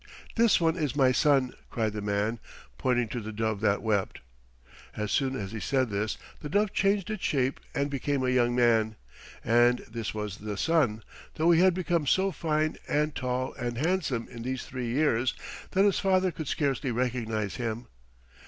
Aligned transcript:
"This 0.35 0.59
one 0.59 0.77
is 0.77 0.95
my 0.95 1.11
son," 1.11 1.53
cried 1.69 1.93
the 1.93 2.01
man, 2.01 2.39
pointing 2.79 3.07
to 3.09 3.19
the 3.19 3.31
dove 3.31 3.61
that 3.61 3.83
wept. 3.83 4.19
As 4.97 5.11
soon 5.11 5.35
as 5.35 5.51
he 5.51 5.59
said 5.59 5.91
this 5.91 6.17
the 6.39 6.49
dove 6.49 6.73
changed 6.73 7.11
its 7.11 7.23
shape 7.23 7.59
and 7.75 7.87
became 7.87 8.23
a 8.23 8.29
young 8.31 8.55
man, 8.55 8.95
and 9.43 9.85
this 9.87 10.11
was 10.11 10.37
the 10.37 10.57
son, 10.57 11.03
though 11.35 11.51
he 11.51 11.59
had 11.59 11.75
become 11.75 12.07
so 12.07 12.31
fine 12.31 12.77
and 12.87 13.13
tall 13.13 13.53
and 13.53 13.77
handsome 13.77 14.27
in 14.29 14.41
these 14.41 14.65
three 14.65 14.87
years 14.89 15.35
that 15.69 15.85
his 15.85 15.99
father 15.99 16.31
could 16.31 16.47
scarcely 16.47 16.89
recognize 16.89 17.57
him. 17.57 17.85